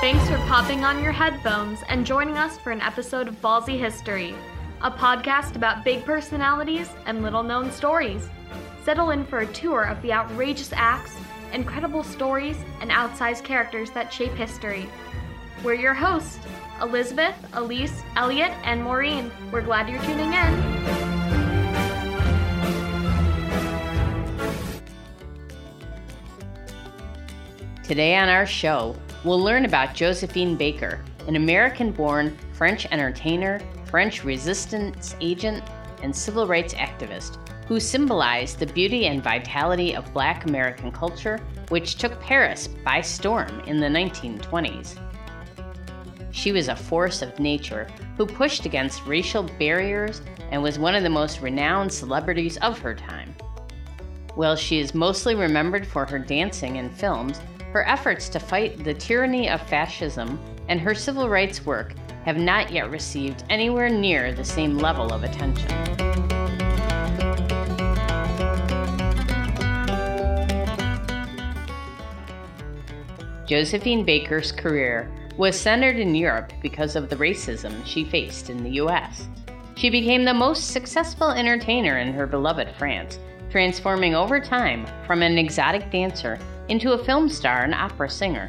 Thanks 0.00 0.26
for 0.30 0.38
popping 0.48 0.82
on 0.82 1.02
your 1.02 1.12
headphones 1.12 1.80
and 1.90 2.06
joining 2.06 2.38
us 2.38 2.56
for 2.56 2.70
an 2.70 2.80
episode 2.80 3.28
of 3.28 3.38
Ballsy 3.42 3.78
History, 3.78 4.34
a 4.80 4.90
podcast 4.90 5.56
about 5.56 5.84
big 5.84 6.06
personalities 6.06 6.88
and 7.04 7.22
little 7.22 7.42
known 7.42 7.70
stories. 7.70 8.26
Settle 8.82 9.10
in 9.10 9.26
for 9.26 9.40
a 9.40 9.46
tour 9.48 9.82
of 9.82 10.00
the 10.00 10.10
outrageous 10.10 10.72
acts, 10.72 11.14
incredible 11.52 12.02
stories, 12.02 12.56
and 12.80 12.90
outsized 12.90 13.44
characters 13.44 13.90
that 13.90 14.10
shape 14.10 14.32
history. 14.32 14.88
We're 15.62 15.74
your 15.74 15.92
hosts, 15.92 16.38
Elizabeth, 16.80 17.36
Elise, 17.52 18.02
Elliot, 18.16 18.52
and 18.64 18.82
Maureen. 18.82 19.30
We're 19.52 19.60
glad 19.60 19.86
you're 19.90 20.02
tuning 20.04 20.32
in. 20.32 20.80
Today 27.82 28.16
on 28.16 28.30
our 28.30 28.46
show, 28.46 28.96
we'll 29.24 29.40
learn 29.40 29.64
about 29.64 29.94
Josephine 29.94 30.56
Baker, 30.56 31.04
an 31.26 31.36
American 31.36 31.92
born 31.92 32.36
French 32.52 32.86
entertainer, 32.90 33.60
French 33.86 34.24
resistance 34.24 35.14
agent, 35.20 35.62
and 36.02 36.14
civil 36.14 36.46
rights 36.46 36.74
activist 36.74 37.38
who 37.70 37.78
symbolized 37.78 38.58
the 38.58 38.66
beauty 38.66 39.06
and 39.06 39.22
vitality 39.22 39.94
of 39.94 40.12
black 40.12 40.44
American 40.44 40.90
culture, 40.90 41.38
which 41.68 41.94
took 41.94 42.20
Paris 42.20 42.66
by 42.66 43.00
storm 43.00 43.60
in 43.60 43.78
the 43.78 43.86
1920s. 43.86 44.98
She 46.32 46.50
was 46.50 46.66
a 46.66 46.74
force 46.74 47.22
of 47.22 47.38
nature 47.38 47.86
who 48.16 48.26
pushed 48.26 48.66
against 48.66 49.06
racial 49.06 49.44
barriers 49.58 50.20
and 50.50 50.60
was 50.60 50.80
one 50.80 50.96
of 50.96 51.04
the 51.04 51.10
most 51.10 51.42
renowned 51.42 51.92
celebrities 51.92 52.56
of 52.56 52.78
her 52.80 52.94
time. 52.94 53.34
While 54.34 54.56
she 54.56 54.80
is 54.80 54.92
mostly 54.92 55.36
remembered 55.36 55.86
for 55.86 56.04
her 56.06 56.18
dancing 56.18 56.74
in 56.74 56.90
films, 56.90 57.40
her 57.72 57.86
efforts 57.86 58.28
to 58.28 58.40
fight 58.40 58.82
the 58.82 58.94
tyranny 58.94 59.48
of 59.48 59.60
fascism 59.68 60.38
and 60.68 60.80
her 60.80 60.94
civil 60.94 61.28
rights 61.28 61.64
work 61.64 61.94
have 62.24 62.36
not 62.36 62.70
yet 62.70 62.90
received 62.90 63.44
anywhere 63.48 63.88
near 63.88 64.32
the 64.32 64.44
same 64.44 64.76
level 64.76 65.12
of 65.12 65.22
attention. 65.22 65.68
Josephine 73.46 74.04
Baker's 74.04 74.52
career 74.52 75.10
was 75.36 75.58
centered 75.58 75.96
in 75.96 76.14
Europe 76.14 76.52
because 76.62 76.94
of 76.94 77.08
the 77.08 77.16
racism 77.16 77.84
she 77.84 78.04
faced 78.04 78.50
in 78.50 78.62
the 78.62 78.70
US. 78.82 79.28
She 79.76 79.90
became 79.90 80.24
the 80.24 80.34
most 80.34 80.68
successful 80.68 81.30
entertainer 81.30 81.98
in 81.98 82.12
her 82.12 82.26
beloved 82.26 82.68
France, 82.78 83.18
transforming 83.50 84.14
over 84.14 84.38
time 84.38 84.86
from 85.06 85.22
an 85.22 85.38
exotic 85.38 85.90
dancer 85.90 86.38
into 86.70 86.92
a 86.92 87.04
film 87.04 87.28
star 87.28 87.64
and 87.64 87.74
opera 87.74 88.08
singer. 88.08 88.48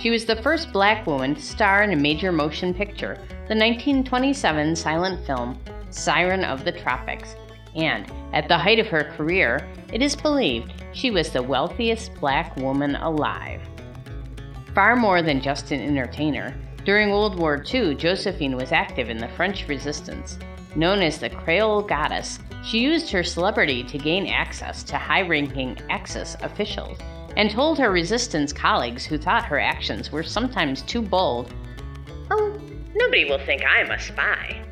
She 0.00 0.10
was 0.10 0.24
the 0.24 0.42
first 0.42 0.72
black 0.72 1.06
woman 1.06 1.34
to 1.34 1.42
star 1.42 1.82
in 1.82 1.92
a 1.92 1.96
major 1.96 2.32
motion 2.32 2.72
picture, 2.72 3.16
the 3.48 3.54
1927 3.54 4.74
silent 4.74 5.26
film 5.26 5.58
Siren 5.90 6.42
of 6.42 6.64
the 6.64 6.72
Tropics, 6.72 7.36
and 7.76 8.10
at 8.32 8.48
the 8.48 8.56
height 8.56 8.78
of 8.78 8.86
her 8.86 9.12
career, 9.16 9.68
it 9.92 10.00
is 10.00 10.16
believed 10.16 10.72
she 10.92 11.10
was 11.10 11.30
the 11.30 11.42
wealthiest 11.42 12.14
black 12.14 12.56
woman 12.56 12.96
alive. 12.96 13.60
Far 14.74 14.96
more 14.96 15.20
than 15.20 15.42
just 15.42 15.70
an 15.70 15.80
entertainer, 15.80 16.54
during 16.86 17.10
World 17.10 17.38
War 17.38 17.62
II, 17.72 17.94
Josephine 17.94 18.56
was 18.56 18.72
active 18.72 19.10
in 19.10 19.18
the 19.18 19.28
French 19.28 19.68
resistance. 19.68 20.38
Known 20.76 21.02
as 21.02 21.18
the 21.18 21.28
Creole 21.28 21.82
Goddess, 21.82 22.38
she 22.64 22.78
used 22.78 23.10
her 23.10 23.22
celebrity 23.22 23.84
to 23.84 23.98
gain 23.98 24.28
access 24.28 24.82
to 24.84 24.96
high 24.96 25.22
ranking 25.22 25.76
Axis 25.90 26.36
officials 26.40 26.98
and 27.36 27.50
told 27.50 27.78
her 27.78 27.90
resistance 27.90 28.52
colleagues 28.52 29.04
who 29.04 29.18
thought 29.18 29.44
her 29.44 29.58
actions 29.58 30.12
were 30.12 30.22
sometimes 30.22 30.82
too 30.82 31.02
bold, 31.02 31.52
Oh, 32.30 32.60
nobody 32.94 33.24
will 33.24 33.44
think 33.44 33.62
I'm 33.64 33.90
a 33.90 33.98
spy. 33.98 34.62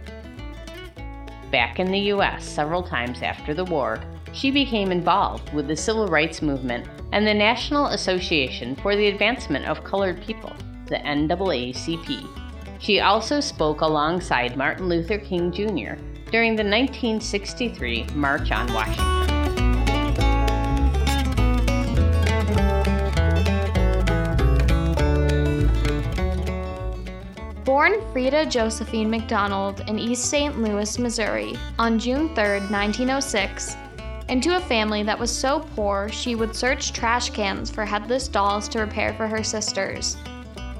Back 1.50 1.78
in 1.78 1.90
the 1.90 2.12
US, 2.12 2.44
several 2.44 2.82
times 2.82 3.22
after 3.22 3.54
the 3.54 3.64
war, 3.64 4.00
she 4.32 4.50
became 4.50 4.92
involved 4.92 5.52
with 5.54 5.66
the 5.66 5.76
civil 5.76 6.06
rights 6.06 6.42
movement 6.42 6.86
and 7.12 7.26
the 7.26 7.34
National 7.34 7.86
Association 7.86 8.76
for 8.76 8.94
the 8.94 9.08
Advancement 9.08 9.64
of 9.66 9.82
Colored 9.84 10.22
People, 10.22 10.52
the 10.86 10.96
NAACP. 10.96 12.28
She 12.80 13.00
also 13.00 13.40
spoke 13.40 13.80
alongside 13.80 14.56
Martin 14.56 14.88
Luther 14.88 15.18
King 15.18 15.50
Jr. 15.50 16.00
during 16.30 16.54
the 16.54 16.62
1963 16.62 18.04
March 18.14 18.52
on 18.52 18.72
Washington. 18.72 19.27
Born 27.88 28.00
Freda 28.12 28.50
Josephine 28.50 29.08
McDonald 29.08 29.80
in 29.88 29.98
East 29.98 30.26
St. 30.26 30.60
Louis, 30.60 30.98
Missouri, 30.98 31.56
on 31.78 31.98
June 31.98 32.34
3, 32.34 32.60
1906, 32.68 33.76
into 34.28 34.56
a 34.56 34.60
family 34.60 35.02
that 35.02 35.18
was 35.18 35.34
so 35.34 35.60
poor 35.74 36.10
she 36.10 36.34
would 36.34 36.54
search 36.54 36.92
trash 36.92 37.30
cans 37.30 37.70
for 37.70 37.86
headless 37.86 38.28
dolls 38.28 38.68
to 38.68 38.80
repair 38.80 39.14
for 39.14 39.26
her 39.26 39.42
sisters. 39.42 40.18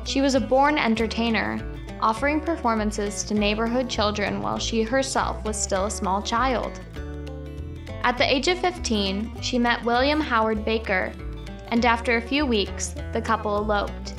She 0.04 0.20
was 0.20 0.34
a 0.34 0.40
born 0.40 0.76
entertainer, 0.76 1.58
offering 2.02 2.42
performances 2.42 3.24
to 3.24 3.32
neighborhood 3.32 3.88
children 3.88 4.42
while 4.42 4.58
she 4.58 4.82
herself 4.82 5.42
was 5.46 5.56
still 5.56 5.86
a 5.86 5.90
small 5.90 6.20
child. 6.20 6.78
At 8.02 8.18
the 8.18 8.30
age 8.30 8.48
of 8.48 8.58
15, 8.58 9.40
she 9.40 9.58
met 9.58 9.82
William 9.82 10.20
Howard 10.20 10.62
Baker, 10.62 11.14
and 11.68 11.86
after 11.86 12.18
a 12.18 12.28
few 12.28 12.44
weeks, 12.44 12.94
the 13.14 13.22
couple 13.22 13.56
eloped. 13.56 14.12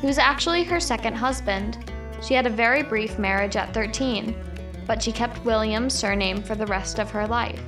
He 0.00 0.06
was 0.06 0.18
actually 0.18 0.62
her 0.62 0.78
second 0.78 1.14
husband, 1.14 1.88
she 2.22 2.34
had 2.34 2.46
a 2.46 2.50
very 2.50 2.82
brief 2.82 3.18
marriage 3.18 3.56
at 3.56 3.72
13, 3.74 4.34
but 4.86 5.02
she 5.02 5.12
kept 5.12 5.44
William's 5.44 5.94
surname 5.94 6.42
for 6.42 6.54
the 6.54 6.66
rest 6.66 6.98
of 6.98 7.10
her 7.10 7.26
life. 7.26 7.62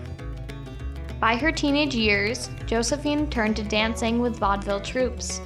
By 1.20 1.36
her 1.36 1.52
teenage 1.52 1.94
years, 1.94 2.48
Josephine 2.66 3.28
turned 3.28 3.56
to 3.56 3.62
dancing 3.62 4.20
with 4.20 4.38
vaudeville 4.38 4.80
troupes. 4.80 5.40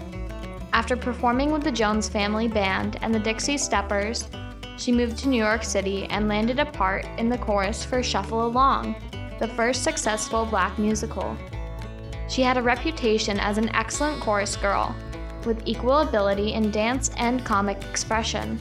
After 0.73 0.97
performing 0.97 1.51
with 1.53 1.65
the 1.65 1.73
Jones 1.73 2.09
Family 2.09 2.49
Band 2.49 2.99
and 3.03 3.15
the 3.15 3.19
Dixie 3.19 3.59
Steppers, 3.59 4.29
she 4.77 4.93
moved 4.93 5.19
to 5.19 5.29
New 5.29 5.43
York 5.43 5.65
City 5.65 6.07
and 6.07 6.29
landed 6.29 6.59
a 6.59 6.67
part 6.67 7.07
in 7.19 7.29
the 7.29 7.39
chorus 7.39 7.85
for 7.85 8.03
Shuffle 8.03 8.47
Along, 8.47 8.95
the 9.41 9.49
first 9.49 9.83
successful 9.83 10.47
black 10.47 10.79
musical. 10.79 11.37
She 12.29 12.43
had 12.43 12.57
a 12.57 12.63
reputation 12.63 13.39
as 13.39 13.59
an 13.59 13.75
excellent 13.75 14.21
chorus 14.21 14.57
girl, 14.57 14.95
with 15.45 15.63
equal 15.65 16.01
ability 16.01 16.55
in 16.55 16.71
dance 16.71 17.11
and 17.19 17.45
comic 17.45 17.83
expression. 17.85 18.59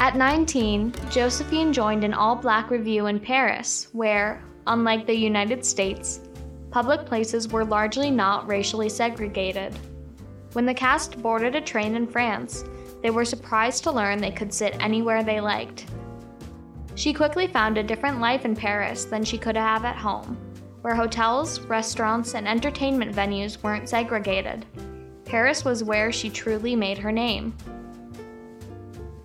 At 0.00 0.14
19, 0.14 0.92
Josephine 1.10 1.72
joined 1.72 2.04
an 2.04 2.14
all 2.14 2.36
black 2.36 2.70
revue 2.70 3.06
in 3.06 3.18
Paris, 3.18 3.88
where, 3.92 4.44
unlike 4.68 5.06
the 5.06 5.14
United 5.14 5.64
States, 5.64 6.20
public 6.70 7.04
places 7.04 7.48
were 7.48 7.64
largely 7.64 8.08
not 8.08 8.46
racially 8.46 8.88
segregated. 8.88 9.76
When 10.52 10.66
the 10.66 10.72
cast 10.72 11.20
boarded 11.20 11.56
a 11.56 11.60
train 11.60 11.96
in 11.96 12.06
France, 12.06 12.64
they 13.02 13.10
were 13.10 13.24
surprised 13.24 13.82
to 13.84 13.90
learn 13.90 14.20
they 14.20 14.30
could 14.30 14.54
sit 14.54 14.80
anywhere 14.80 15.24
they 15.24 15.40
liked. 15.40 15.86
She 16.94 17.12
quickly 17.12 17.48
found 17.48 17.76
a 17.76 17.82
different 17.82 18.20
life 18.20 18.44
in 18.44 18.54
Paris 18.54 19.04
than 19.04 19.24
she 19.24 19.36
could 19.36 19.56
have 19.56 19.84
at 19.84 19.96
home, 19.96 20.36
where 20.82 20.94
hotels, 20.94 21.58
restaurants, 21.62 22.36
and 22.36 22.46
entertainment 22.46 23.16
venues 23.16 23.60
weren't 23.64 23.88
segregated. 23.88 24.64
Paris 25.24 25.64
was 25.64 25.82
where 25.82 26.12
she 26.12 26.30
truly 26.30 26.76
made 26.76 26.98
her 26.98 27.10
name. 27.10 27.52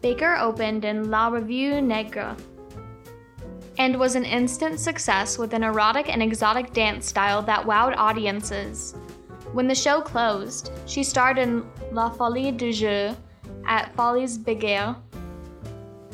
Baker 0.03 0.35
opened 0.35 0.83
in 0.83 1.09
La 1.09 1.29
Revue 1.29 1.79
Negre 1.81 2.35
and 3.77 3.97
was 3.97 4.15
an 4.15 4.25
instant 4.25 4.77
success 4.77 5.37
with 5.37 5.53
an 5.53 5.63
erotic 5.63 6.09
and 6.09 6.21
exotic 6.21 6.73
dance 6.73 7.07
style 7.07 7.41
that 7.43 7.65
wowed 7.65 7.95
audiences. 7.95 8.95
When 9.53 9.65
the 9.65 9.73
show 9.73 10.01
closed, 10.01 10.71
she 10.87 11.03
starred 11.03 11.37
in 11.37 11.65
La 11.93 12.09
Folie 12.09 12.51
du 12.51 12.73
Jour 12.73 13.15
at 13.65 13.95
Folies 13.95 14.37
Bergère, 14.37 14.97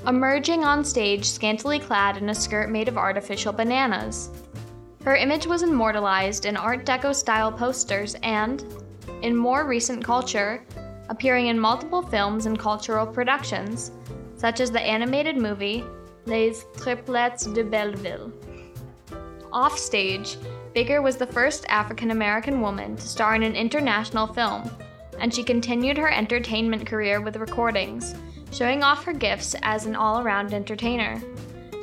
emerging 0.05 0.63
on 0.63 0.85
stage 0.85 1.25
scantily 1.25 1.79
clad 1.79 2.17
in 2.17 2.29
a 2.29 2.35
skirt 2.35 2.69
made 2.69 2.89
of 2.89 2.97
artificial 2.97 3.51
bananas. 3.51 4.29
Her 5.03 5.15
image 5.15 5.47
was 5.47 5.63
immortalized 5.63 6.45
in 6.45 6.55
Art 6.55 6.85
Deco 6.85 7.15
style 7.15 7.51
posters 7.51 8.15
and, 8.21 8.63
in 9.23 9.35
more 9.35 9.65
recent 9.65 10.03
culture, 10.03 10.63
appearing 11.09 11.47
in 11.47 11.59
multiple 11.59 12.01
films 12.01 12.45
and 12.45 12.57
cultural 12.57 13.05
productions, 13.05 13.91
such 14.35 14.59
as 14.59 14.71
the 14.71 14.81
animated 14.81 15.35
movie 15.35 15.83
Les 16.25 16.63
Triplettes 16.77 17.53
de 17.53 17.63
Belleville. 17.63 18.31
Offstage, 19.51 20.37
Baker 20.73 21.01
was 21.01 21.17
the 21.17 21.25
first 21.25 21.65
African 21.67 22.11
American 22.11 22.61
woman 22.61 22.95
to 22.95 23.01
star 23.01 23.35
in 23.35 23.43
an 23.43 23.55
international 23.55 24.27
film, 24.27 24.69
and 25.19 25.33
she 25.33 25.43
continued 25.43 25.97
her 25.97 26.11
entertainment 26.11 26.85
career 26.85 27.19
with 27.19 27.35
recordings, 27.37 28.15
showing 28.51 28.83
off 28.83 29.03
her 29.03 29.13
gifts 29.13 29.55
as 29.63 29.85
an 29.85 29.95
all 29.95 30.21
around 30.21 30.53
entertainer. 30.53 31.21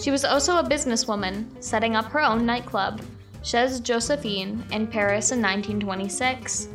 She 0.00 0.10
was 0.10 0.24
also 0.24 0.58
a 0.58 0.64
businesswoman, 0.64 1.46
setting 1.62 1.96
up 1.96 2.06
her 2.06 2.20
own 2.20 2.46
nightclub, 2.46 3.02
Chez 3.42 3.80
Josephine, 3.80 4.64
in 4.70 4.86
Paris 4.86 5.32
in 5.32 5.42
1926. 5.42 6.68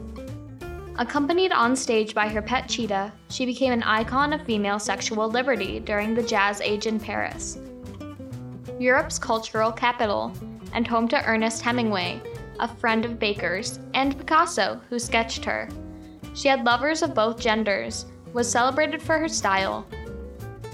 Accompanied 1.01 1.51
on 1.51 1.75
stage 1.75 2.13
by 2.13 2.30
her 2.30 2.44
pet 2.44 2.69
cheetah, 2.69 3.12
she 3.31 3.44
became 3.44 3.74
an 3.74 3.81
icon 3.81 4.33
of 4.33 4.45
female 4.45 4.77
sexual 4.77 5.27
liberty 5.27 5.80
during 5.80 6.13
the 6.13 6.21
Jazz 6.21 6.62
Age 6.62 6.86
in 6.86 7.00
Paris. 7.00 7.57
Europe's 8.80 9.18
cultural 9.18 9.71
capital, 9.71 10.31
and 10.74 10.86
home 10.86 11.07
to 11.07 11.25
Ernest 11.25 11.63
Hemingway, 11.63 12.21
a 12.59 12.68
friend 12.68 13.03
of 13.03 13.18
Baker's, 13.18 13.80
and 13.95 14.15
Picasso, 14.15 14.80
who 14.92 15.00
sketched 15.00 15.44
her. 15.44 15.68
She 16.36 16.48
had 16.48 16.65
lovers 16.65 17.01
of 17.01 17.15
both 17.15 17.39
genders, 17.39 18.06
was 18.33 18.48
celebrated 18.48 19.01
for 19.01 19.18
her 19.18 19.27
style, 19.27 19.88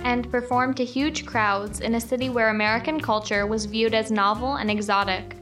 and 0.03 0.29
performed 0.29 0.75
to 0.75 0.83
huge 0.83 1.25
crowds 1.25 1.79
in 1.79 1.95
a 1.95 2.01
city 2.01 2.29
where 2.29 2.49
American 2.49 2.99
culture 2.99 3.47
was 3.47 3.63
viewed 3.63 3.95
as 3.95 4.11
novel 4.11 4.55
and 4.55 4.69
exotic. 4.69 5.36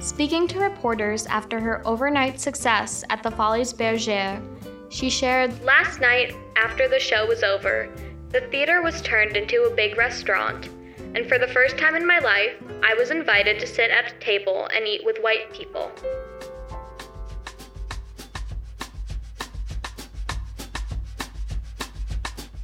Speaking 0.00 0.48
to 0.48 0.60
reporters 0.60 1.26
after 1.26 1.60
her 1.60 1.86
overnight 1.86 2.40
success 2.40 3.04
at 3.10 3.22
the 3.22 3.30
Folies 3.30 3.74
Bergère, 3.74 4.42
she 4.90 5.10
shared 5.10 5.62
Last 5.62 6.00
night, 6.00 6.34
after 6.56 6.88
the 6.88 6.98
show 6.98 7.26
was 7.26 7.42
over, 7.42 7.94
the 8.30 8.40
theater 8.50 8.80
was 8.80 9.02
turned 9.02 9.36
into 9.36 9.64
a 9.64 9.76
big 9.76 9.98
restaurant, 9.98 10.70
and 11.14 11.26
for 11.26 11.38
the 11.38 11.48
first 11.48 11.76
time 11.76 11.96
in 11.96 12.06
my 12.06 12.18
life, 12.18 12.54
I 12.82 12.94
was 12.94 13.10
invited 13.10 13.60
to 13.60 13.66
sit 13.66 13.90
at 13.90 14.10
a 14.10 14.18
table 14.20 14.70
and 14.74 14.88
eat 14.88 15.04
with 15.04 15.18
white 15.18 15.52
people. 15.52 15.92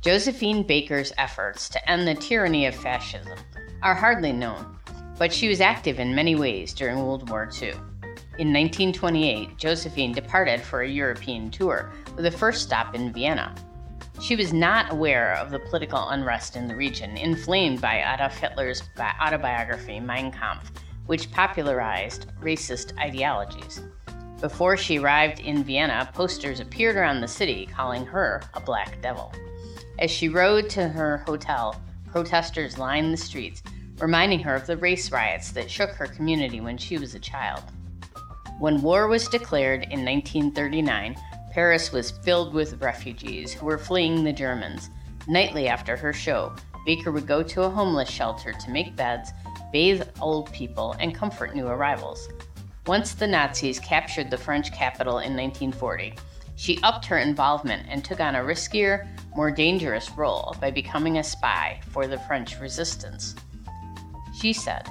Josephine 0.01 0.63
Baker's 0.63 1.13
efforts 1.19 1.69
to 1.69 1.91
end 1.91 2.09
the 2.09 2.15
tyranny 2.15 2.65
of 2.65 2.75
fascism 2.75 3.39
are 3.83 3.95
hardly 3.95 4.33
known 4.33 4.76
but 5.19 5.33
she 5.33 5.49
was 5.49 5.61
active 5.61 5.99
in 5.99 6.15
many 6.15 6.35
ways 6.35 6.73
during 6.73 6.99
World 6.99 7.29
War 7.31 7.49
II. 7.61 7.71
In 8.39 8.53
1928, 8.53 9.57
Josephine 9.57 10.13
departed 10.13 10.61
for 10.61 10.83
a 10.83 10.89
European 10.89 11.51
tour, 11.51 11.93
with 12.17 12.27
a 12.27 12.31
first 12.31 12.63
stop 12.63 12.95
in 12.95 13.13
Vienna. 13.13 13.55
She 14.21 14.37
was 14.37 14.53
not 14.53 14.93
aware 14.93 15.35
of 15.37 15.51
the 15.51 15.59
political 15.59 16.09
unrest 16.09 16.57
in 16.57 16.67
the 16.67 16.77
region, 16.77 17.17
inflamed 17.17 17.81
by 17.81 18.03
Adolf 18.15 18.37
Hitler's 18.37 18.83
autobiography, 18.99 20.01
Mein 20.01 20.31
Kampf, 20.31 20.71
which 21.07 21.31
popularized 21.31 22.27
racist 22.41 22.99
ideologies. 22.99 23.83
Before 24.41 24.77
she 24.77 24.99
arrived 24.99 25.41
in 25.41 25.65
Vienna, 25.65 26.11
posters 26.13 26.61
appeared 26.61 26.97
around 26.97 27.23
the 27.23 27.29
city 27.29 27.67
calling 27.67 28.05
her 28.05 28.43
a 28.53 28.61
black 28.61 29.01
devil. 29.01 29.33
As 29.99 30.11
she 30.11 30.29
rode 30.29 30.69
to 30.71 30.89
her 30.89 31.19
hotel, 31.19 31.81
protesters 32.11 32.79
lined 32.79 33.15
the 33.15 33.19
streets, 33.19 33.63
reminding 33.99 34.41
her 34.41 34.55
of 34.55 34.67
the 34.67 34.77
race 34.77 35.11
riots 35.11 35.51
that 35.53 35.71
shook 35.71 35.91
her 35.91 36.07
community 36.07 36.61
when 36.61 36.77
she 36.77 36.99
was 36.99 37.15
a 37.15 37.21
child. 37.21 37.63
When 38.59 38.83
war 38.83 39.09
was 39.09 39.29
declared 39.29 39.83
in 39.85 40.05
1939, 40.05 41.17
Paris 41.53 41.93
was 41.93 42.11
filled 42.11 42.53
with 42.53 42.83
refugees 42.83 43.53
who 43.53 43.67
were 43.67 43.79
fleeing 43.79 44.25
the 44.25 44.33
Germans. 44.33 44.91
Nightly 45.27 45.69
after 45.69 45.97
her 45.97 46.13
show, 46.13 46.55
Baker 46.85 47.11
would 47.11 47.27
go 47.27 47.43
to 47.43 47.63
a 47.63 47.71
homeless 47.71 48.09
shelter 48.09 48.53
to 48.53 48.71
make 48.71 48.95
beds, 48.95 49.33
bathe 49.73 50.03
old 50.21 50.53
people, 50.53 50.95
and 51.01 51.15
comfort 51.15 51.55
new 51.55 51.67
arrivals. 51.67 52.29
Once 52.87 53.15
the 53.15 53.27
Nazis 53.27 53.81
captured 53.81 54.31
the 54.31 54.39
French 54.39 54.73
capital 54.73 55.19
in 55.19 55.37
1940, 55.37 56.15
she 56.55 56.79
upped 56.83 57.05
her 57.05 57.19
involvement 57.19 57.87
and 57.91 58.05
took 58.05 58.21
on 58.21 58.37
a 58.37 58.43
riskier, 58.43 59.07
more 59.35 59.51
dangerous 59.51 60.11
role 60.13 60.55
by 60.61 60.71
becoming 60.71 61.19
a 61.19 61.25
spy 61.25 61.81
for 61.91 62.07
the 62.07 62.19
French 62.21 62.61
resistance. 62.61 63.35
She 64.39 64.53
said, 64.53 64.87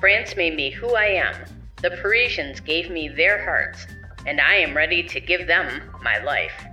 France 0.00 0.34
made 0.34 0.56
me 0.56 0.70
who 0.70 0.94
I 0.94 1.04
am. 1.04 1.34
The 1.82 1.90
Parisians 2.02 2.58
gave 2.60 2.90
me 2.90 3.08
their 3.08 3.44
hearts, 3.44 3.86
and 4.26 4.40
I 4.40 4.54
am 4.54 4.74
ready 4.74 5.02
to 5.02 5.20
give 5.20 5.46
them 5.46 5.82
my 6.02 6.18
life. 6.24 6.64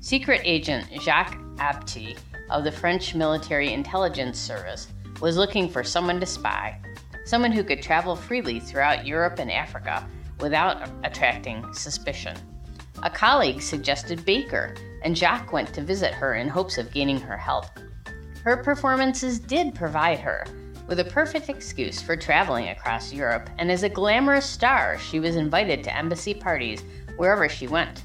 Secret 0.00 0.42
agent 0.44 0.86
Jacques 1.00 1.38
Abtey 1.56 2.18
of 2.50 2.64
the 2.64 2.72
French 2.72 3.14
Military 3.14 3.72
Intelligence 3.72 4.38
Service 4.38 4.88
was 5.22 5.38
looking 5.38 5.70
for 5.70 5.82
someone 5.82 6.20
to 6.20 6.26
spy, 6.26 6.78
someone 7.24 7.50
who 7.50 7.64
could 7.64 7.80
travel 7.80 8.14
freely 8.14 8.60
throughout 8.60 9.06
Europe 9.06 9.38
and 9.38 9.50
Africa 9.50 10.06
without 10.40 10.86
attracting 11.02 11.64
suspicion. 11.72 12.36
A 13.02 13.08
colleague 13.08 13.62
suggested 13.62 14.24
Baker, 14.26 14.74
and 15.02 15.16
Jacques 15.16 15.52
went 15.52 15.72
to 15.72 15.80
visit 15.80 16.12
her 16.12 16.34
in 16.34 16.48
hopes 16.48 16.76
of 16.76 16.92
gaining 16.92 17.20
her 17.20 17.38
help. 17.38 17.66
Her 18.44 18.58
performances 18.58 19.38
did 19.38 19.74
provide 19.74 20.18
her 20.18 20.44
with 20.86 21.00
a 21.00 21.04
perfect 21.04 21.48
excuse 21.48 22.00
for 22.00 22.16
traveling 22.16 22.68
across 22.68 23.12
Europe, 23.12 23.50
and 23.58 23.70
as 23.70 23.82
a 23.82 23.88
glamorous 23.88 24.46
star, 24.46 24.98
she 24.98 25.20
was 25.20 25.36
invited 25.36 25.82
to 25.84 25.96
embassy 25.96 26.34
parties 26.34 26.82
wherever 27.16 27.48
she 27.48 27.66
went. 27.66 28.04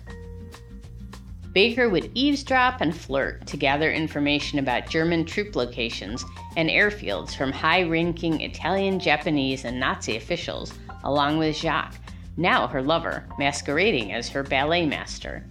Baker 1.53 1.89
would 1.89 2.11
eavesdrop 2.13 2.79
and 2.79 2.95
flirt 2.95 3.45
to 3.47 3.57
gather 3.57 3.91
information 3.91 4.57
about 4.57 4.89
German 4.89 5.25
troop 5.25 5.55
locations 5.55 6.23
and 6.55 6.69
airfields 6.69 7.35
from 7.35 7.51
high 7.51 7.83
ranking 7.83 8.39
Italian, 8.39 8.99
Japanese, 8.99 9.65
and 9.65 9.79
Nazi 9.79 10.15
officials, 10.15 10.73
along 11.03 11.39
with 11.39 11.57
Jacques, 11.57 11.99
now 12.37 12.67
her 12.67 12.81
lover, 12.81 13.25
masquerading 13.37 14.13
as 14.13 14.29
her 14.29 14.43
ballet 14.43 14.85
master. 14.85 15.45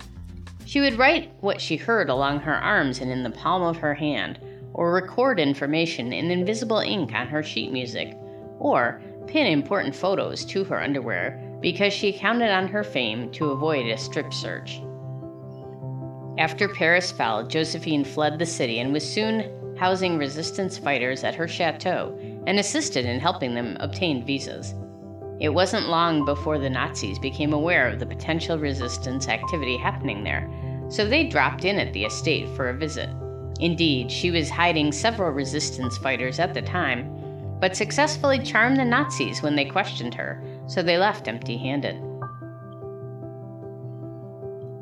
She 0.64 0.80
would 0.80 0.96
write 0.96 1.32
what 1.40 1.60
she 1.60 1.76
heard 1.76 2.08
along 2.08 2.40
her 2.40 2.54
arms 2.54 3.00
and 3.00 3.10
in 3.10 3.22
the 3.22 3.30
palm 3.30 3.62
of 3.62 3.76
her 3.76 3.94
hand, 3.94 4.38
or 4.74 4.92
record 4.92 5.40
information 5.40 6.12
in 6.12 6.30
invisible 6.30 6.78
ink 6.78 7.12
on 7.12 7.26
her 7.26 7.42
sheet 7.42 7.72
music, 7.72 8.16
or 8.58 9.00
pin 9.26 9.46
important 9.46 9.94
photos 9.94 10.44
to 10.44 10.64
her 10.64 10.80
underwear 10.80 11.40
because 11.60 11.92
she 11.92 12.12
counted 12.12 12.50
on 12.50 12.68
her 12.68 12.82
fame 12.82 13.30
to 13.32 13.50
avoid 13.50 13.86
a 13.86 13.96
strip 13.96 14.32
search. 14.32 14.80
After 16.38 16.68
Paris 16.68 17.12
fell, 17.12 17.46
Josephine 17.46 18.04
fled 18.04 18.38
the 18.38 18.46
city 18.46 18.78
and 18.78 18.92
was 18.92 19.08
soon 19.08 19.76
housing 19.76 20.18
resistance 20.18 20.78
fighters 20.78 21.24
at 21.24 21.34
her 21.34 21.48
chateau 21.48 22.18
and 22.46 22.58
assisted 22.58 23.04
in 23.04 23.20
helping 23.20 23.54
them 23.54 23.76
obtain 23.80 24.24
visas. 24.24 24.74
It 25.40 25.48
wasn't 25.48 25.88
long 25.88 26.24
before 26.24 26.58
the 26.58 26.68
Nazis 26.68 27.18
became 27.18 27.52
aware 27.52 27.88
of 27.88 27.98
the 27.98 28.06
potential 28.06 28.58
resistance 28.58 29.26
activity 29.28 29.78
happening 29.78 30.22
there, 30.22 30.50
so 30.88 31.06
they 31.06 31.28
dropped 31.28 31.64
in 31.64 31.78
at 31.78 31.92
the 31.92 32.04
estate 32.04 32.48
for 32.56 32.68
a 32.68 32.76
visit. 32.76 33.08
Indeed, 33.60 34.10
she 34.10 34.30
was 34.30 34.48
hiding 34.48 34.90
several 34.90 35.30
resistance 35.30 35.98
fighters 35.98 36.38
at 36.38 36.54
the 36.54 36.62
time, 36.62 37.14
but 37.60 37.76
successfully 37.76 38.38
charmed 38.38 38.78
the 38.78 38.84
Nazis 38.84 39.42
when 39.42 39.54
they 39.54 39.66
questioned 39.66 40.14
her, 40.14 40.42
so 40.66 40.82
they 40.82 40.96
left 40.96 41.28
empty 41.28 41.58
handed. 41.58 41.96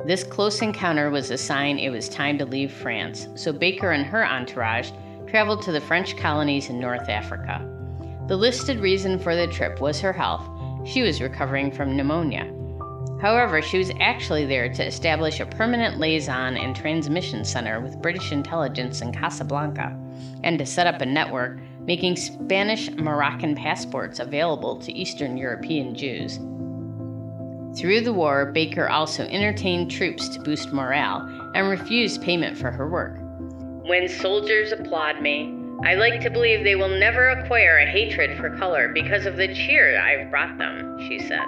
This 0.07 0.23
close 0.23 0.63
encounter 0.63 1.11
was 1.11 1.31
a 1.31 1.37
sign 1.37 1.79
it 1.79 1.91
was 1.91 2.09
time 2.09 2.39
to 2.39 2.47
leave 2.47 2.73
France, 2.73 3.29
so 3.35 3.53
Baker 3.53 3.91
and 3.91 4.07
her 4.07 4.25
entourage 4.25 4.93
traveled 5.27 5.61
to 5.63 5.73
the 5.73 5.81
French 5.81 6.17
colonies 6.17 6.71
in 6.71 6.79
North 6.79 7.09
Africa. 7.09 7.69
The 8.29 8.37
listed 8.37 8.79
reason 8.79 9.19
for 9.19 9.35
the 9.35 9.49
trip 9.49 9.81
was 9.81 10.01
her 10.01 10.13
health. 10.13 10.49
She 10.87 11.03
was 11.03 11.21
recovering 11.21 11.73
from 11.73 11.97
pneumonia. 11.97 12.55
However, 13.21 13.61
she 13.61 13.79
was 13.79 13.91
actually 14.01 14.47
there 14.47 14.73
to 14.73 14.87
establish 14.87 15.41
a 15.41 15.47
permanent 15.47 15.99
liaison 15.99 16.57
and 16.57 16.75
transmission 16.75 17.45
center 17.45 17.81
with 17.81 18.01
British 18.01 18.31
intelligence 18.31 19.01
in 19.01 19.13
Casablanca 19.13 19.97
and 20.45 20.59
to 20.59 20.67
set 20.67 20.87
up 20.87 21.01
a 21.01 21.07
network 21.07 21.59
making 21.81 22.17
Spanish 22.17 22.91
Moroccan 22.93 23.57
passports 23.57 24.21
available 24.21 24.77
to 24.77 24.93
Eastern 24.93 25.37
European 25.37 25.95
Jews. 25.95 26.39
Through 27.77 28.03
the 28.03 28.13
war, 28.13 28.53
Baker 28.53 28.89
also 28.89 29.25
entertained 29.25 29.91
troops 29.91 30.29
to 30.29 30.41
boost 30.41 30.73
morale 30.73 31.23
and 31.55 31.69
refused 31.69 32.23
payment 32.23 32.57
for 32.57 32.71
her 32.71 32.89
work. 32.89 33.19
When 33.89 34.09
soldiers 34.09 34.71
applaud 34.71 35.21
me, 35.23 35.55
I 35.85 35.95
like 35.95 36.21
to 36.21 36.31
believe 36.31 36.63
they 36.63 36.77
will 36.77 36.89
never 36.89 37.31
acquire 37.31 37.79
a 37.79 37.87
hatred 37.87 38.39
for 38.39 38.57
color 38.57 38.93
because 38.93 39.27
of 39.27 39.37
the 39.37 39.53
cheer 39.55 39.99
I've 39.99 40.31
brought 40.31 40.59
them, 40.59 40.99
she 41.09 41.19
said. 41.21 41.47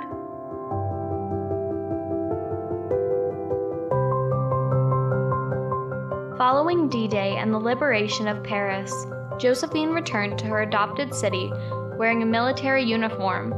Following 6.41 6.89
D 6.89 7.07
Day 7.07 7.37
and 7.37 7.53
the 7.53 7.59
liberation 7.59 8.27
of 8.27 8.43
Paris, 8.43 8.91
Josephine 9.39 9.91
returned 9.91 10.39
to 10.39 10.47
her 10.47 10.63
adopted 10.63 11.13
city 11.13 11.53
wearing 11.99 12.23
a 12.23 12.25
military 12.25 12.83
uniform, 12.83 13.53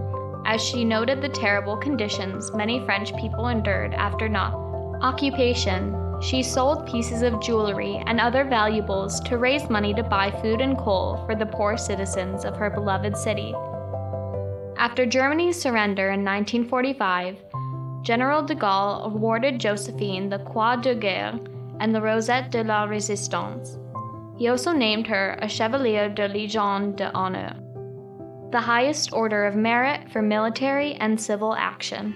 as 0.44 0.60
she 0.60 0.84
noted 0.84 1.22
the 1.22 1.28
terrible 1.28 1.76
conditions 1.76 2.52
many 2.52 2.84
French 2.84 3.14
people 3.14 3.46
endured 3.46 3.94
after 3.94 4.28
not 4.28 4.54
occupation. 5.00 5.94
She 6.20 6.42
sold 6.42 6.84
pieces 6.84 7.22
of 7.22 7.40
jewelry 7.40 8.02
and 8.04 8.18
other 8.18 8.42
valuables 8.42 9.20
to 9.20 9.38
raise 9.38 9.70
money 9.70 9.94
to 9.94 10.02
buy 10.02 10.32
food 10.42 10.60
and 10.60 10.76
coal 10.76 11.24
for 11.24 11.36
the 11.36 11.46
poor 11.46 11.76
citizens 11.76 12.44
of 12.44 12.56
her 12.56 12.68
beloved 12.68 13.16
city. 13.16 13.54
After 14.76 15.06
Germany's 15.06 15.62
surrender 15.62 16.10
in 16.10 16.24
1945, 16.24 17.36
General 18.02 18.42
de 18.42 18.56
Gaulle 18.56 19.04
awarded 19.04 19.60
Josephine 19.60 20.28
the 20.28 20.40
Croix 20.40 20.74
de 20.74 20.96
Guerre 20.96 21.38
and 21.80 21.94
the 21.94 22.00
Rosette 22.00 22.50
de 22.50 22.62
la 22.62 22.86
Résistance. 22.86 23.78
He 24.38 24.48
also 24.48 24.72
named 24.72 25.06
her 25.06 25.38
a 25.40 25.48
Chevalier 25.48 26.08
de 26.08 26.28
Légion 26.28 26.96
d'Honneur, 26.96 27.54
the 28.50 28.60
highest 28.60 29.12
order 29.12 29.44
of 29.44 29.54
merit 29.54 30.10
for 30.10 30.22
military 30.22 30.94
and 30.94 31.20
civil 31.20 31.54
action. 31.54 32.14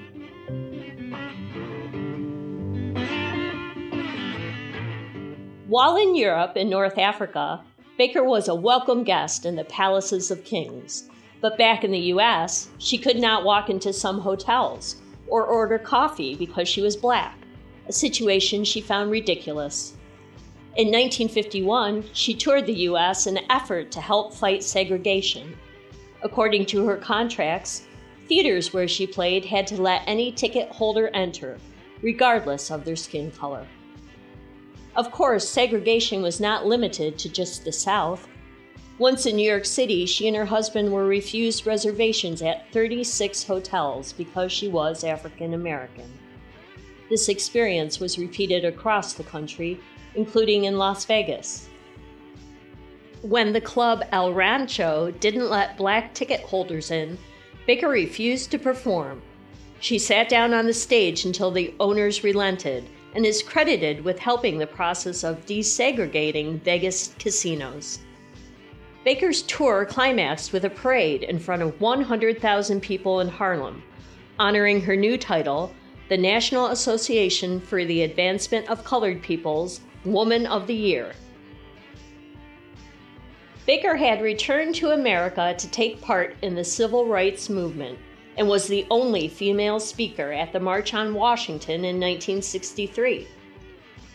While 5.69 5.97
in 5.97 6.15
Europe 6.15 6.53
and 6.57 6.71
North 6.71 6.97
Africa, 6.97 7.63
Baker 7.99 8.23
was 8.23 8.49
a 8.49 8.55
welcome 8.55 9.05
guest 9.05 9.47
in 9.47 9.57
the 9.57 9.65
palaces 9.65 10.31
of 10.31 10.45
kings. 10.45 11.09
But 11.41 11.59
back 11.59 11.85
in 11.85 11.91
the 11.91 12.13
US, 12.15 12.69
she 12.79 12.99
could 12.99 13.17
not 13.17 13.45
walk 13.45 13.71
into 13.71 13.93
some 13.93 14.21
hotels 14.21 14.97
or 15.29 15.45
order 15.45 15.79
coffee 15.79 16.35
because 16.35 16.69
she 16.69 16.83
was 16.83 16.97
black 16.97 17.37
a 17.89 17.93
situation 17.93 18.65
she 18.65 18.81
found 18.81 19.11
ridiculous. 19.11 19.95
In 20.77 20.89
1951, 20.89 22.05
she 22.13 22.35
toured 22.35 22.67
the 22.67 22.85
US 22.91 23.27
in 23.27 23.39
an 23.39 23.45
effort 23.49 23.91
to 23.93 24.01
help 24.01 24.35
fight 24.35 24.63
segregation. 24.63 25.57
According 26.23 26.67
to 26.67 26.85
her 26.87 26.97
contracts, 26.97 27.87
theaters 28.29 28.73
where 28.73 28.89
she 28.89 29.07
played 29.07 29.45
had 29.45 29.67
to 29.69 29.81
let 29.81 30.03
any 30.07 30.33
ticket 30.33 30.69
holder 30.71 31.09
enter, 31.15 31.59
regardless 32.03 32.71
of 32.71 32.85
their 32.85 32.97
skin 32.97 33.31
color. 33.31 33.67
Of 34.97 35.11
course, 35.11 35.49
segregation 35.49 36.23
was 36.23 36.41
not 36.41 36.67
limited 36.67 37.19
to 37.19 37.29
just 37.29 37.65
the 37.65 37.73
South. 37.73 38.27
Once 38.99 39.27
in 39.27 39.37
New 39.37 39.49
York 39.49 39.67
City, 39.67 40.07
she 40.07 40.27
and 40.27 40.37
her 40.37 40.47
husband 40.47 40.91
were 40.91 41.07
refused 41.07 41.67
reservations 41.67 42.41
at 42.43 42.71
36 42.73 43.45
hotels 43.45 44.13
because 44.15 44.51
she 44.51 44.69
was 44.69 45.05
African 45.05 45.53
American. 45.53 46.11
This 47.09 47.29
experience 47.29 48.01
was 48.01 48.19
repeated 48.19 48.65
across 48.65 49.13
the 49.13 49.25
country 49.25 49.81
including 50.17 50.65
in 50.65 50.79
Las 50.79 51.05
Vegas. 51.05 51.69
When 53.23 53.53
the 53.53 53.61
club 53.61 54.05
El 54.13 54.33
Rancho 54.33 55.11
didn't 55.21 55.51
let 55.51 55.77
black 55.77 56.15
ticket 56.15 56.41
holders 56.41 56.91
in, 56.91 57.19
Baker 57.67 57.89
refused 57.89 58.51
to 58.51 58.59
perform. 58.59 59.23
She 59.81 59.99
sat 59.99 60.29
down 60.29 60.55
on 60.55 60.67
the 60.67 60.73
stage 60.73 61.25
until 61.25 61.51
the 61.51 61.75
owners 61.81 62.25
relented 62.25 62.89
and 63.15 63.27
is 63.27 63.43
credited 63.43 64.05
with 64.05 64.19
helping 64.19 64.59
the 64.59 64.67
process 64.67 65.25
of 65.25 65.45
desegregating 65.47 66.61
Vegas 66.63 67.15
casinos. 67.19 68.01
Baker's 69.05 69.43
tour 69.43 69.85
climaxed 69.85 70.53
with 70.53 70.65
a 70.65 70.71
parade 70.71 71.23
in 71.23 71.39
front 71.39 71.63
of 71.63 71.81
100,000 71.81 72.81
people 72.81 73.21
in 73.21 73.29
Harlem, 73.29 73.83
honoring 74.39 74.81
her 74.81 74.97
new 74.97 75.17
title, 75.17 75.73
the 76.09 76.17
National 76.17 76.69
Association 76.69 77.61
for 77.61 77.85
the 77.85 78.03
Advancement 78.03 78.69
of 78.71 78.85
Colored 78.85 79.23
Peoples 79.23 79.81
Woman 80.05 80.47
of 80.47 80.67
the 80.67 80.75
Year. 80.75 81.13
Baker 83.67 83.97
had 83.97 84.23
returned 84.23 84.77
to 84.77 84.93
America 84.93 85.55
to 85.59 85.71
take 85.71 86.01
part 86.01 86.37
in 86.43 86.55
the 86.55 86.63
civil 86.63 87.07
rights 87.07 87.49
movement 87.49 87.99
and 88.37 88.49
was 88.49 88.69
the 88.69 88.87
only 88.91 89.27
female 89.27 89.81
speaker 89.81 90.31
at 90.31 90.53
the 90.53 90.61
March 90.61 90.95
on 90.95 91.15
Washington 91.15 91.85
in 91.85 91.97
1963. 91.97 93.27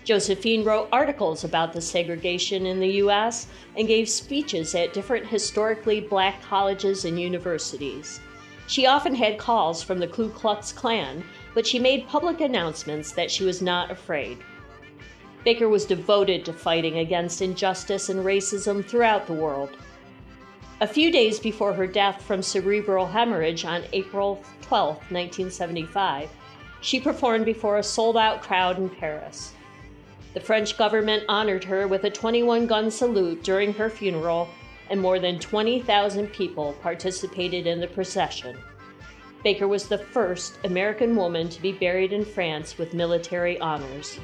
Josephine 0.05 0.63
wrote 0.63 0.87
articles 0.91 1.43
about 1.43 1.73
the 1.73 1.81
segregation 1.81 2.65
in 2.65 2.79
the 2.79 2.95
U.S. 3.03 3.47
and 3.77 3.87
gave 3.87 4.07
speeches 4.07 4.73
at 4.73 4.93
different 4.93 5.27
historically 5.27 5.99
black 5.99 6.41
colleges 6.41 7.03
and 7.03 7.19
universities. 7.19 8.21
She 8.67 8.87
often 8.87 9.13
had 9.13 9.37
calls 9.37 9.83
from 9.83 9.99
the 9.99 10.07
Ku 10.07 10.29
Klux 10.29 10.71
Klan, 10.71 11.23
but 11.53 11.67
she 11.67 11.79
made 11.79 12.07
public 12.07 12.41
announcements 12.41 13.11
that 13.11 13.31
she 13.31 13.43
was 13.43 13.61
not 13.61 13.91
afraid. 13.91 14.37
Baker 15.43 15.69
was 15.69 15.85
devoted 15.85 16.45
to 16.45 16.53
fighting 16.53 16.99
against 16.99 17.41
injustice 17.41 18.09
and 18.09 18.23
racism 18.23 18.85
throughout 18.85 19.27
the 19.27 19.33
world. 19.33 19.75
A 20.81 20.87
few 20.87 21.11
days 21.11 21.39
before 21.39 21.73
her 21.73 21.87
death 21.87 22.21
from 22.23 22.41
cerebral 22.41 23.05
hemorrhage 23.05 23.65
on 23.65 23.83
April 23.93 24.43
12, 24.61 24.95
1975, 25.11 26.29
she 26.81 26.99
performed 26.99 27.45
before 27.45 27.77
a 27.77 27.83
sold 27.83 28.17
out 28.17 28.41
crowd 28.41 28.77
in 28.77 28.89
Paris. 28.89 29.53
The 30.33 30.39
French 30.39 30.77
government 30.77 31.23
honored 31.27 31.63
her 31.65 31.87
with 31.87 32.03
a 32.05 32.09
21 32.09 32.65
gun 32.65 32.89
salute 32.89 33.43
during 33.43 33.73
her 33.73 33.89
funeral, 33.89 34.49
and 34.89 34.99
more 34.99 35.19
than 35.19 35.39
20,000 35.39 36.27
people 36.27 36.73
participated 36.81 37.67
in 37.67 37.79
the 37.79 37.87
procession. 37.87 38.57
Baker 39.43 39.67
was 39.67 39.87
the 39.87 39.97
first 39.97 40.59
American 40.63 41.15
woman 41.15 41.49
to 41.49 41.61
be 41.61 41.71
buried 41.71 42.13
in 42.13 42.23
France 42.23 42.77
with 42.77 42.93
military 42.93 43.59
honors. 43.59 44.19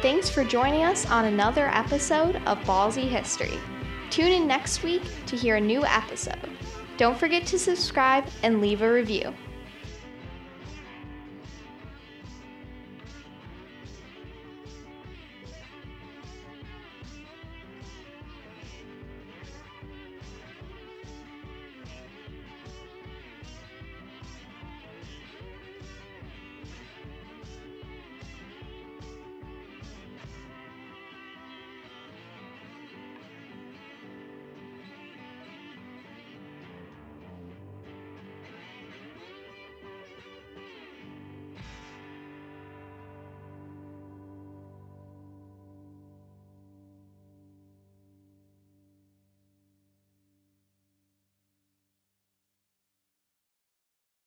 Thanks 0.00 0.28
for 0.28 0.44
joining 0.44 0.82
us 0.82 1.10
on 1.10 1.24
another 1.24 1.68
episode 1.68 2.36
of 2.46 2.58
Ballsy 2.64 3.08
History. 3.08 3.58
Tune 4.10 4.32
in 4.32 4.46
next 4.46 4.82
week 4.82 5.02
to 5.26 5.36
hear 5.36 5.56
a 5.56 5.60
new 5.60 5.84
episode. 5.84 6.50
Don't 6.98 7.18
forget 7.18 7.46
to 7.46 7.58
subscribe 7.58 8.24
and 8.42 8.60
leave 8.60 8.82
a 8.82 8.92
review. 8.92 9.34